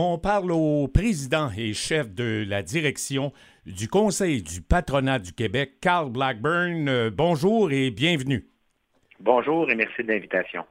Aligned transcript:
on 0.00 0.16
parle 0.16 0.52
au 0.52 0.86
président 0.86 1.50
et 1.56 1.74
chef 1.74 2.14
de 2.14 2.44
la 2.46 2.62
direction 2.62 3.32
du 3.66 3.88
Conseil 3.88 4.42
du 4.42 4.60
patronat 4.60 5.18
du 5.18 5.32
Québec, 5.32 5.80
Carl 5.80 6.08
Blackburn. 6.08 6.88
Euh, 6.88 7.10
bonjour 7.12 7.72
et 7.72 7.90
bienvenue. 7.90 8.46
Bonjour 9.18 9.68
et 9.68 9.74
merci 9.74 10.04
de 10.04 10.12
l'invitation. 10.12 10.64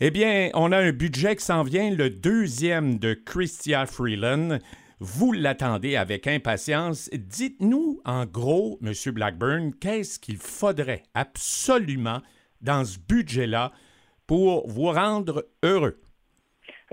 Eh 0.00 0.10
bien, 0.10 0.50
on 0.52 0.72
a 0.72 0.76
un 0.76 0.92
budget 0.92 1.36
qui 1.36 1.44
s'en 1.44 1.62
vient, 1.62 1.90
le 1.90 2.10
deuxième 2.10 2.98
de 2.98 3.14
Christia 3.14 3.86
Freeland. 3.86 4.58
Vous 5.00 5.32
l'attendez 5.32 5.96
avec 5.96 6.26
impatience. 6.26 7.08
Dites-nous 7.14 8.02
en 8.04 8.26
gros, 8.26 8.78
M. 8.82 8.92
Blackburn, 9.14 9.72
qu'est-ce 9.80 10.18
qu'il 10.18 10.36
faudrait 10.36 11.02
absolument 11.14 12.20
dans 12.60 12.84
ce 12.84 12.98
budget-là 12.98 13.72
pour 14.26 14.68
vous 14.68 14.90
rendre 14.90 15.46
heureux? 15.62 15.98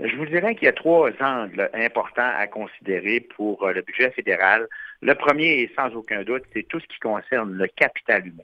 Je 0.00 0.16
vous 0.16 0.26
dirais 0.26 0.56
qu'il 0.56 0.64
y 0.64 0.68
a 0.68 0.72
trois 0.72 1.10
angles 1.20 1.70
importants 1.72 2.30
à 2.36 2.48
considérer 2.48 3.20
pour 3.20 3.62
euh, 3.62 3.72
le 3.72 3.82
budget 3.82 4.10
fédéral. 4.10 4.66
Le 5.02 5.14
premier, 5.14 5.70
sans 5.76 5.94
aucun 5.94 6.24
doute, 6.24 6.42
c'est 6.52 6.66
tout 6.66 6.80
ce 6.80 6.86
qui 6.86 6.98
concerne 6.98 7.52
le 7.52 7.68
capital 7.68 8.26
humain. 8.26 8.42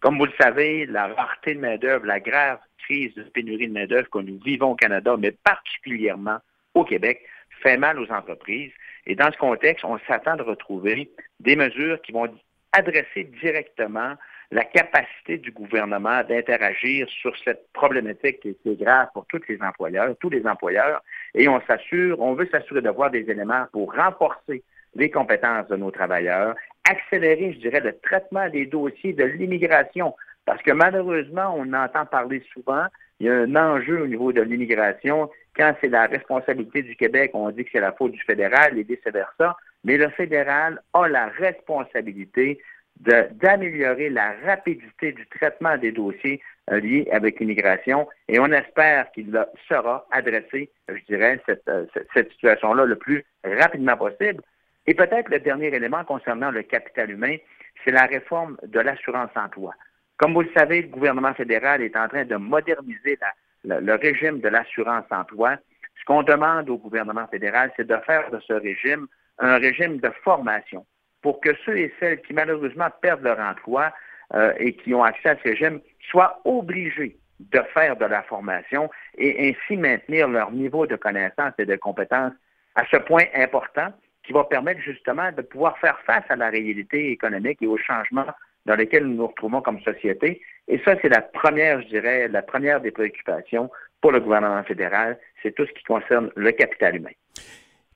Comme 0.00 0.18
vous 0.18 0.26
le 0.26 0.32
savez, 0.40 0.86
la 0.86 1.06
rareté 1.08 1.54
de 1.54 1.60
main-d'œuvre, 1.60 2.04
la 2.04 2.18
grave 2.18 2.58
crise 2.78 3.14
de 3.14 3.22
pénurie 3.22 3.68
de 3.68 3.72
main-d'œuvre 3.72 4.10
que 4.10 4.18
nous 4.18 4.40
vivons 4.44 4.70
au 4.70 4.74
Canada, 4.74 5.16
mais 5.16 5.30
particulièrement 5.30 6.38
au 6.74 6.84
Québec, 6.84 7.24
fait 7.62 7.76
mal 7.76 8.00
aux 8.00 8.10
entreprises. 8.10 8.72
Et 9.06 9.14
dans 9.14 9.30
ce 9.30 9.38
contexte, 9.38 9.84
on 9.84 9.98
s'attend 10.08 10.36
de 10.36 10.42
retrouver 10.42 11.10
des 11.38 11.54
mesures 11.54 12.00
qui 12.02 12.12
vont 12.12 12.28
adresser 12.72 13.24
directement 13.40 14.14
la 14.50 14.64
capacité 14.64 15.36
du 15.36 15.50
gouvernement 15.50 16.22
d'interagir 16.24 17.06
sur 17.08 17.36
cette 17.44 17.70
problématique 17.72 18.40
qui 18.40 18.56
est 18.64 18.80
grave 18.82 19.08
pour 19.12 19.26
tous 19.26 19.42
les 19.48 19.60
employeurs, 19.60 20.14
tous 20.20 20.30
les 20.30 20.46
employeurs, 20.46 21.02
et 21.34 21.48
on 21.48 21.60
s'assure, 21.66 22.18
on 22.20 22.34
veut 22.34 22.48
s'assurer 22.50 22.80
d'avoir 22.80 23.10
des 23.10 23.30
éléments 23.30 23.66
pour 23.72 23.94
renforcer 23.94 24.62
les 24.94 25.10
compétences 25.10 25.68
de 25.68 25.76
nos 25.76 25.90
travailleurs, 25.90 26.54
accélérer, 26.88 27.52
je 27.52 27.58
dirais, 27.58 27.80
le 27.80 27.98
traitement 27.98 28.48
des 28.48 28.64
dossiers 28.64 29.12
de 29.12 29.24
l'immigration, 29.24 30.14
parce 30.46 30.62
que 30.62 30.72
malheureusement, 30.72 31.54
on 31.56 31.72
entend 31.74 32.06
parler 32.06 32.42
souvent, 32.54 32.86
il 33.20 33.26
y 33.26 33.30
a 33.30 33.34
un 33.34 33.56
enjeu 33.56 34.02
au 34.02 34.06
niveau 34.06 34.32
de 34.32 34.40
l'immigration. 34.40 35.28
Quand 35.56 35.74
c'est 35.80 35.88
la 35.88 36.06
responsabilité 36.06 36.82
du 36.82 36.96
Québec, 36.96 37.32
on 37.34 37.50
dit 37.50 37.64
que 37.64 37.70
c'est 37.72 37.80
la 37.80 37.92
faute 37.92 38.12
du 38.12 38.20
fédéral 38.20 38.78
et 38.78 38.84
vice-versa, 38.84 39.56
mais 39.84 39.96
le 39.96 40.08
fédéral 40.10 40.80
a 40.94 41.08
la 41.08 41.26
responsabilité 41.26 42.60
d'améliorer 43.00 44.10
la 44.10 44.34
rapidité 44.44 45.12
du 45.12 45.26
traitement 45.28 45.76
des 45.78 45.92
dossiers 45.92 46.40
euh, 46.70 46.80
liés 46.80 47.08
avec 47.12 47.38
l'immigration 47.38 48.08
et 48.28 48.40
on 48.40 48.46
espère 48.46 49.10
qu'il 49.12 49.26
sera 49.68 50.06
adressé, 50.10 50.70
je 50.88 51.04
dirais, 51.04 51.40
euh, 51.68 51.86
cette, 52.14 52.30
situation-là 52.32 52.84
le 52.84 52.96
plus 52.96 53.24
rapidement 53.44 53.96
possible. 53.96 54.42
Et 54.86 54.94
peut-être 54.94 55.30
le 55.30 55.38
dernier 55.38 55.68
élément 55.68 56.04
concernant 56.04 56.50
le 56.50 56.62
capital 56.62 57.10
humain, 57.10 57.36
c'est 57.84 57.92
la 57.92 58.06
réforme 58.06 58.56
de 58.66 58.80
l'assurance-emploi. 58.80 59.74
Comme 60.16 60.34
vous 60.34 60.42
le 60.42 60.50
savez, 60.56 60.82
le 60.82 60.88
gouvernement 60.88 61.34
fédéral 61.34 61.82
est 61.82 61.96
en 61.96 62.08
train 62.08 62.24
de 62.24 62.36
moderniser 62.36 63.18
le 63.64 63.94
régime 63.94 64.40
de 64.40 64.48
l'assurance-emploi. 64.48 65.56
Ce 66.00 66.04
qu'on 66.04 66.22
demande 66.22 66.68
au 66.70 66.78
gouvernement 66.78 67.26
fédéral, 67.28 67.70
c'est 67.76 67.86
de 67.86 67.96
faire 68.06 68.30
de 68.30 68.40
ce 68.40 68.54
régime 68.54 69.06
un 69.38 69.58
régime 69.58 69.98
de 69.98 70.10
formation 70.24 70.84
pour 71.28 71.42
que 71.42 71.50
ceux 71.66 71.76
et 71.76 71.92
celles 72.00 72.22
qui 72.22 72.32
malheureusement 72.32 72.88
perdent 73.02 73.20
leur 73.20 73.38
emploi 73.38 73.92
euh, 74.32 74.54
et 74.58 74.72
qui 74.72 74.94
ont 74.94 75.04
accès 75.04 75.28
à 75.28 75.36
ce 75.36 75.42
régime 75.42 75.78
soient 76.10 76.40
obligés 76.46 77.18
de 77.38 77.60
faire 77.74 77.98
de 77.98 78.06
la 78.06 78.22
formation 78.22 78.88
et 79.18 79.50
ainsi 79.50 79.76
maintenir 79.76 80.26
leur 80.26 80.50
niveau 80.52 80.86
de 80.86 80.96
connaissance 80.96 81.52
et 81.58 81.66
de 81.66 81.76
compétences 81.76 82.32
à 82.76 82.84
ce 82.90 82.96
point 82.96 83.24
important 83.34 83.92
qui 84.24 84.32
va 84.32 84.44
permettre 84.44 84.80
justement 84.80 85.30
de 85.30 85.42
pouvoir 85.42 85.76
faire 85.80 86.00
face 86.06 86.24
à 86.30 86.36
la 86.36 86.48
réalité 86.48 87.10
économique 87.10 87.60
et 87.60 87.66
aux 87.66 87.76
changements 87.76 88.32
dans 88.64 88.76
lesquels 88.76 89.04
nous 89.04 89.16
nous 89.16 89.26
retrouvons 89.26 89.60
comme 89.60 89.82
société. 89.82 90.40
Et 90.66 90.78
ça, 90.78 90.94
c'est 91.02 91.10
la 91.10 91.20
première, 91.20 91.82
je 91.82 91.88
dirais, 91.88 92.28
la 92.28 92.40
première 92.40 92.80
des 92.80 92.90
préoccupations 92.90 93.70
pour 94.00 94.12
le 94.12 94.20
gouvernement 94.20 94.64
fédéral, 94.64 95.18
c'est 95.42 95.54
tout 95.54 95.66
ce 95.66 95.72
qui 95.72 95.84
concerne 95.84 96.30
le 96.36 96.52
capital 96.52 96.96
humain. 96.96 97.12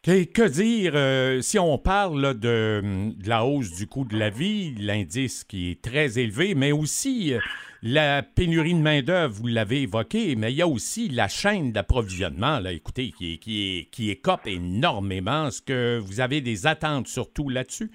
Que, 0.04 0.48
dire 0.48 0.94
euh, 0.96 1.40
si 1.42 1.60
on 1.60 1.78
parle 1.78 2.34
de, 2.34 2.82
la 3.24 3.44
hausse 3.44 3.70
du 3.76 3.86
coût 3.86 4.04
de 4.04 4.18
la 4.18 4.30
vie, 4.30 4.74
l'indice 4.74 5.44
qui 5.44 5.70
est 5.70 5.80
très 5.80 6.18
élevé, 6.18 6.56
mais 6.56 6.72
aussi 6.72 7.34
euh, 7.34 7.38
la 7.84 8.24
pénurie 8.24 8.74
de 8.74 8.80
main-d'œuvre, 8.80 9.32
vous 9.32 9.46
l'avez 9.46 9.82
évoqué, 9.82 10.34
mais 10.36 10.50
il 10.50 10.56
y 10.56 10.62
a 10.62 10.66
aussi 10.66 11.08
la 11.08 11.28
chaîne 11.28 11.70
d'approvisionnement, 11.70 12.58
là, 12.58 12.72
écoutez, 12.72 13.12
qui, 13.12 13.38
qui, 13.38 13.88
qui 13.92 14.10
écope 14.10 14.40
énormément. 14.44 15.46
Est-ce 15.46 15.62
que 15.62 16.00
vous 16.00 16.20
avez 16.20 16.40
des 16.40 16.66
attentes 16.66 17.06
surtout 17.06 17.48
là-dessus? 17.48 17.92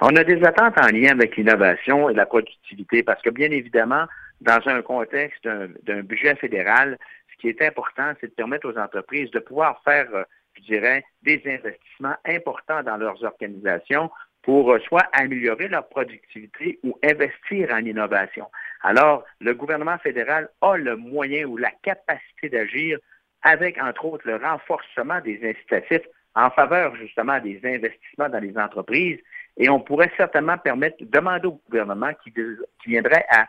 On 0.00 0.16
a 0.16 0.24
des 0.24 0.42
attentes 0.42 0.78
en 0.80 0.88
lien 0.88 1.10
avec 1.10 1.36
l'innovation 1.36 2.08
et 2.08 2.14
la 2.14 2.24
productivité, 2.24 3.02
parce 3.02 3.20
que 3.20 3.28
bien 3.28 3.50
évidemment, 3.50 4.06
dans 4.40 4.60
un 4.64 4.80
contexte 4.80 5.46
d'un 5.46 6.00
budget 6.02 6.34
fédéral, 6.36 6.96
ce 7.30 7.36
qui 7.42 7.48
est 7.48 7.60
important, 7.60 8.14
c'est 8.22 8.28
de 8.28 8.32
permettre 8.32 8.72
aux 8.72 8.78
entreprises 8.78 9.30
de 9.32 9.38
pouvoir 9.38 9.82
faire 9.84 10.08
euh, 10.14 10.22
je 10.56 10.62
dirais, 10.62 11.04
des 11.22 11.42
investissements 11.46 12.16
importants 12.24 12.82
dans 12.82 12.96
leurs 12.96 13.22
organisations 13.24 14.10
pour 14.42 14.72
euh, 14.72 14.78
soit 14.80 15.06
améliorer 15.12 15.68
leur 15.68 15.88
productivité 15.88 16.78
ou 16.84 16.98
investir 17.02 17.72
en 17.72 17.78
innovation. 17.78 18.46
Alors, 18.82 19.24
le 19.40 19.54
gouvernement 19.54 19.98
fédéral 19.98 20.48
a 20.60 20.76
le 20.76 20.96
moyen 20.96 21.46
ou 21.46 21.56
la 21.56 21.70
capacité 21.82 22.48
d'agir 22.48 22.98
avec, 23.42 23.76
entre 23.82 24.04
autres, 24.04 24.26
le 24.26 24.36
renforcement 24.36 25.20
des 25.20 25.40
incitatifs 25.42 26.06
en 26.34 26.50
faveur 26.50 26.94
justement 26.96 27.40
des 27.40 27.60
investissements 27.64 28.28
dans 28.28 28.38
les 28.38 28.56
entreprises. 28.56 29.18
Et 29.56 29.68
on 29.68 29.80
pourrait 29.80 30.12
certainement 30.16 30.58
permettre, 30.58 30.98
demander 31.00 31.48
au 31.48 31.60
gouvernement 31.68 32.12
qui, 32.22 32.32
qui 32.32 32.90
viendrait 32.90 33.26
à 33.30 33.46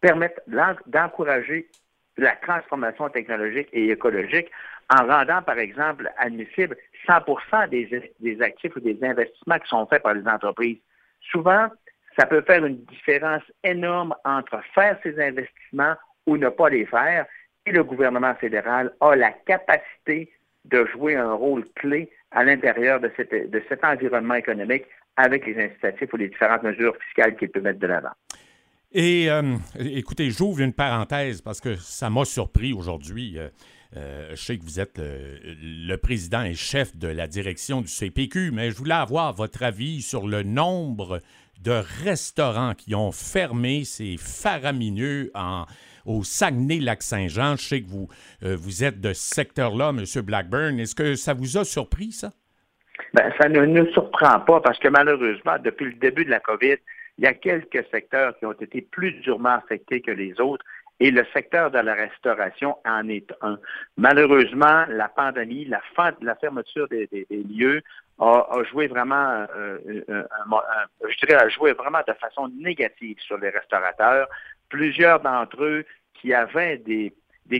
permettre 0.00 0.40
d'encourager 0.86 1.68
la 2.18 2.36
transformation 2.36 3.08
technologique 3.08 3.68
et 3.72 3.90
écologique 3.90 4.50
en 4.90 5.06
rendant, 5.06 5.42
par 5.42 5.58
exemple, 5.58 6.10
admissible 6.18 6.76
100 7.06 7.68
des, 7.70 8.12
des 8.20 8.42
actifs 8.42 8.74
ou 8.76 8.80
des 8.80 8.98
investissements 9.02 9.58
qui 9.58 9.68
sont 9.68 9.86
faits 9.86 10.02
par 10.02 10.14
les 10.14 10.26
entreprises. 10.26 10.78
Souvent, 11.30 11.68
ça 12.18 12.26
peut 12.26 12.42
faire 12.42 12.64
une 12.64 12.84
différence 12.86 13.42
énorme 13.62 14.14
entre 14.24 14.60
faire 14.74 14.98
ces 15.02 15.20
investissements 15.20 15.94
ou 16.26 16.36
ne 16.36 16.48
pas 16.48 16.68
les 16.68 16.86
faire. 16.86 17.26
Et 17.66 17.72
le 17.72 17.84
gouvernement 17.84 18.34
fédéral 18.34 18.92
a 19.00 19.14
la 19.14 19.30
capacité 19.30 20.32
de 20.64 20.86
jouer 20.86 21.16
un 21.16 21.32
rôle 21.32 21.64
clé 21.76 22.10
à 22.30 22.44
l'intérieur 22.44 23.00
de, 23.00 23.10
de 23.46 23.62
cet 23.68 23.84
environnement 23.84 24.34
économique 24.34 24.86
avec 25.16 25.46
les 25.46 25.64
incitatifs 25.64 26.12
ou 26.12 26.16
les 26.16 26.28
différentes 26.28 26.62
mesures 26.62 26.96
fiscales 27.06 27.36
qu'il 27.36 27.50
peut 27.50 27.60
mettre 27.60 27.78
de 27.78 27.86
l'avant. 27.86 28.12
Et 28.92 29.30
euh, 29.30 29.56
écoutez, 29.78 30.30
j'ouvre 30.30 30.60
une 30.60 30.72
parenthèse 30.72 31.42
parce 31.42 31.60
que 31.60 31.74
ça 31.76 32.08
m'a 32.08 32.24
surpris 32.24 32.72
aujourd'hui. 32.72 33.38
Euh, 33.38 33.48
euh, 33.96 34.30
je 34.30 34.36
sais 34.36 34.56
que 34.56 34.64
vous 34.64 34.80
êtes 34.80 34.98
le, 34.98 35.96
président 35.96 36.42
et 36.42 36.54
chef 36.54 36.96
de 36.96 37.08
la 37.08 37.26
direction 37.26 37.82
du 37.82 37.88
CPQ, 37.88 38.50
mais 38.50 38.70
je 38.70 38.76
voulais 38.76 38.94
avoir 38.94 39.34
votre 39.34 39.62
avis 39.62 40.00
sur 40.00 40.26
le 40.26 40.42
nombre 40.42 41.20
de 41.62 41.82
restaurants 42.02 42.74
qui 42.74 42.94
ont 42.94 43.12
fermé. 43.12 43.84
C'est 43.84 44.16
faramineux 44.16 45.30
en, 45.34 45.66
au 46.06 46.22
Saguenay-Lac-Saint-Jean. 46.22 47.56
Je 47.56 47.62
sais 47.62 47.82
que 47.82 47.88
vous, 47.88 48.08
vous 48.40 48.84
êtes 48.84 49.00
de 49.00 49.12
ce 49.12 49.34
secteur-là, 49.34 49.90
M. 49.90 50.04
Blackburn. 50.22 50.78
Est-ce 50.78 50.94
que 50.94 51.14
ça 51.14 51.34
vous 51.34 51.58
a 51.58 51.64
surpris, 51.64 52.12
ça? 52.12 52.30
Bien, 53.14 53.30
ça 53.40 53.48
ne 53.48 53.64
nous 53.64 53.90
surprend 53.92 54.40
pas 54.40 54.60
parce 54.60 54.78
que 54.78 54.88
malheureusement, 54.88 55.56
depuis 55.62 55.86
le 55.86 55.94
début 55.94 56.24
de 56.24 56.30
la 56.30 56.40
COVID, 56.40 56.76
il 57.18 57.24
y 57.24 57.26
a 57.26 57.34
quelques 57.34 57.84
secteurs 57.90 58.36
qui 58.38 58.46
ont 58.46 58.52
été 58.52 58.80
plus 58.80 59.12
durement 59.20 59.54
affectés 59.54 60.00
que 60.00 60.12
les 60.12 60.40
autres 60.40 60.64
et 61.00 61.10
le 61.10 61.24
secteur 61.32 61.70
de 61.70 61.78
la 61.78 61.94
restauration 61.94 62.76
en 62.84 63.08
est 63.08 63.32
un. 63.40 63.58
Malheureusement, 63.96 64.84
la 64.88 65.08
pandémie, 65.08 65.64
la, 65.64 65.80
fermeture 66.40 66.88
des, 66.88 67.08
lieux 67.30 67.82
a, 68.18 68.62
joué 68.70 68.88
vraiment, 68.88 69.46
euh, 69.56 69.78
euh, 70.08 70.24
je 71.08 71.26
dirais, 71.26 71.40
a 71.40 71.48
joué 71.48 71.72
vraiment 71.72 72.00
de 72.06 72.12
façon 72.14 72.48
négative 72.48 73.16
sur 73.20 73.38
les 73.38 73.50
restaurateurs. 73.50 74.28
Plusieurs 74.68 75.20
d'entre 75.20 75.62
eux 75.62 75.84
qui 76.14 76.34
avaient 76.34 76.78
des, 76.78 77.12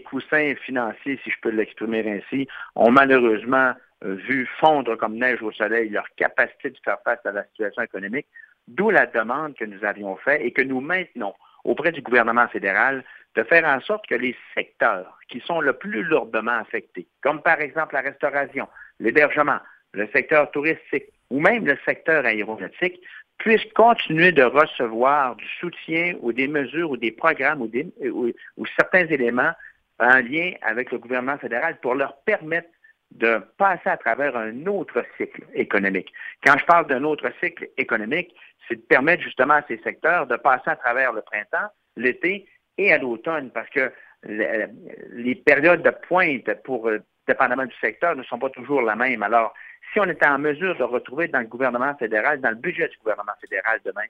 coussins 0.03 0.55
financiers, 0.65 1.21
si 1.23 1.31
je 1.31 1.37
peux 1.41 1.51
l'exprimer 1.51 2.21
ainsi, 2.21 2.49
ont 2.75 2.91
malheureusement 2.91 3.73
vu 4.03 4.47
fondre 4.59 4.97
comme 4.97 5.17
neige 5.17 5.43
au 5.43 5.53
soleil 5.53 5.89
leur 5.91 6.07
capacité 6.17 6.71
de 6.71 6.79
faire 6.85 6.99
face 7.05 7.25
à 7.25 7.33
la 7.33 7.45
situation 7.45 7.83
économique. 7.83 8.27
D'où 8.69 8.91
la 8.91 9.07
demande 9.07 9.55
que 9.57 9.65
nous 9.65 9.85
avions 9.85 10.17
faite 10.17 10.41
et 10.43 10.53
que 10.53 10.63
nous 10.63 10.81
maintenons 10.81 11.35
auprès 11.65 11.93
du 11.93 12.03
gouvernement 12.03 12.49
fédéral 12.49 13.05
de 13.35 13.43
faire 13.43 13.65
en 13.65 13.81
sorte 13.81 14.07
que 14.07 14.15
les 14.15 14.37
secteurs 14.55 15.19
qui 15.29 15.41
sont 15.41 15.61
le 15.61 15.73
plus 15.73 16.03
lourdement 16.03 16.59
affectés, 16.59 17.07
comme 17.23 17.43
par 17.43 17.61
exemple 17.61 17.95
la 17.95 18.01
restauration, 18.01 18.69
l'hébergement, 19.01 19.59
le 19.93 20.09
secteur 20.09 20.51
touristique 20.51 21.07
ou 21.31 21.41
même 21.41 21.67
le 21.67 21.77
secteur 21.85 22.25
aéronautique, 22.25 23.01
puissent 23.39 23.73
continuer 23.75 24.33
de 24.33 24.43
recevoir 24.43 25.37
du 25.37 25.47
soutien 25.61 26.15
ou 26.21 26.33
des 26.33 26.49
mesures 26.49 26.91
ou 26.91 26.97
des 26.97 27.13
programmes 27.13 27.63
ou, 27.63 28.33
ou 28.57 28.67
certains 28.77 29.07
éléments 29.07 29.53
en 30.01 30.21
lien 30.21 30.53
avec 30.63 30.91
le 30.91 30.99
gouvernement 30.99 31.39
fédéral 31.39 31.79
pour 31.81 31.95
leur 31.95 32.17
permettre 32.23 32.69
de 33.11 33.41
passer 33.57 33.89
à 33.89 33.97
travers 33.97 34.37
un 34.37 34.67
autre 34.67 35.05
cycle 35.17 35.43
économique. 35.55 36.13
Quand 36.45 36.59
je 36.59 36.65
parle 36.65 36.87
d'un 36.87 37.05
autre 37.05 37.31
cycle 37.43 37.69
économique, 37.77 38.35
c'est 38.69 38.77
de 38.77 38.83
permettre 38.83 39.23
justement 39.23 39.55
à 39.55 39.63
ces 39.67 39.79
secteurs 39.79 40.27
de 40.27 40.37
passer 40.37 40.71
à 40.71 40.77
travers 40.77 41.13
le 41.13 41.23
printemps, 41.23 41.69
l'été 41.97 42.47
et 42.77 42.93
à 42.93 42.99
l'automne, 42.99 43.51
parce 43.51 43.69
que 43.71 43.91
les 44.23 45.35
périodes 45.37 45.83
de 45.83 45.91
pointe 45.91 46.53
pour 46.65 46.89
euh, 46.89 46.99
dépendamment 47.27 47.67
du 47.67 47.75
secteur 47.81 48.17
ne 48.17 48.23
sont 48.25 48.39
pas 48.39 48.51
toujours 48.51 48.83
la 48.83 48.97
même. 48.97 49.23
Alors, 49.23 49.55
si 49.93 50.01
on 50.01 50.05
était 50.05 50.27
en 50.27 50.39
mesure 50.39 50.77
de 50.77 50.83
retrouver 50.83 51.29
dans 51.29 51.41
le 51.41 51.47
gouvernement 51.47 51.95
fédéral, 51.97 52.41
dans 52.41 52.51
le 52.51 52.57
budget 52.57 52.89
du 52.89 52.99
gouvernement 52.99 53.33
fédéral 53.41 53.81
demain, 53.85 54.07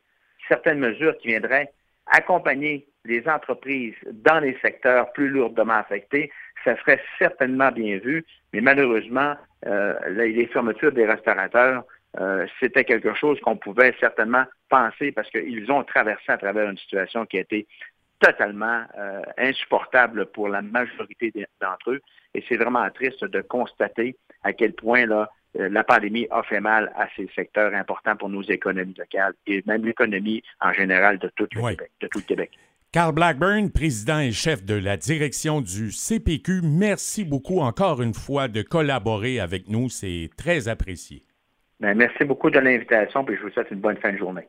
certaines 0.48 0.78
mesures 0.78 1.16
qui 1.18 1.28
viendraient 1.28 1.70
accompagner 2.06 2.88
les 3.04 3.28
entreprises 3.28 3.94
dans 4.06 4.40
les 4.40 4.56
secteurs 4.62 5.12
plus 5.12 5.28
lourdement 5.28 5.74
affectés, 5.74 6.30
ça 6.64 6.76
serait 6.78 7.00
certainement 7.18 7.70
bien 7.70 7.98
vu, 7.98 8.24
mais 8.52 8.60
malheureusement, 8.60 9.34
euh, 9.66 9.94
les 10.10 10.46
fermetures 10.46 10.92
des 10.92 11.06
restaurateurs, 11.06 11.84
euh, 12.18 12.46
c'était 12.58 12.84
quelque 12.84 13.14
chose 13.14 13.38
qu'on 13.40 13.56
pouvait 13.56 13.94
certainement 14.00 14.44
penser 14.68 15.12
parce 15.12 15.28
qu'ils 15.30 15.70
ont 15.70 15.84
traversé 15.84 16.24
à 16.28 16.38
travers 16.38 16.68
une 16.68 16.78
situation 16.78 17.26
qui 17.26 17.38
a 17.38 17.40
été 17.40 17.66
totalement 18.20 18.82
euh, 18.98 19.22
insupportable 19.36 20.26
pour 20.26 20.48
la 20.48 20.62
majorité 20.62 21.32
d'entre 21.60 21.92
eux. 21.92 22.00
Et 22.34 22.44
c'est 22.48 22.56
vraiment 22.56 22.88
triste 22.90 23.24
de 23.24 23.40
constater 23.40 24.16
à 24.42 24.52
quel 24.52 24.72
point 24.72 25.06
là, 25.06 25.30
euh, 25.58 25.68
la 25.68 25.84
pandémie 25.84 26.26
a 26.30 26.42
fait 26.42 26.60
mal 26.60 26.92
à 26.96 27.08
ces 27.16 27.28
secteurs 27.34 27.72
importants 27.74 28.16
pour 28.16 28.28
nos 28.28 28.42
économies 28.42 28.94
locales 28.98 29.34
et 29.46 29.62
même 29.66 29.84
l'économie 29.84 30.42
en 30.60 30.72
général 30.72 31.18
de 31.18 31.30
tout 31.36 31.46
le, 31.52 31.60
Québec, 31.60 31.90
de 32.00 32.08
tout 32.08 32.18
le 32.18 32.24
Québec. 32.24 32.50
Carl 32.90 33.14
Blackburn, 33.14 33.70
président 33.70 34.18
et 34.18 34.32
chef 34.32 34.64
de 34.64 34.72
la 34.72 34.96
direction 34.96 35.60
du 35.60 35.92
CPQ, 35.92 36.62
merci 36.62 37.22
beaucoup 37.22 37.60
encore 37.60 38.00
une 38.00 38.14
fois 38.14 38.48
de 38.48 38.62
collaborer 38.62 39.40
avec 39.40 39.68
nous. 39.68 39.90
C'est 39.90 40.30
très 40.38 40.68
apprécié. 40.68 41.22
Ben, 41.80 41.94
merci 41.94 42.24
beaucoup 42.24 42.48
de 42.48 42.58
l'invitation 42.58 43.28
et 43.28 43.36
je 43.36 43.42
vous 43.42 43.50
souhaite 43.50 43.70
une 43.70 43.80
bonne 43.80 43.98
fin 43.98 44.10
de 44.10 44.16
journée. 44.16 44.46